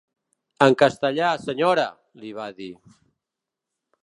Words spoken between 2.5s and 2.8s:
dir.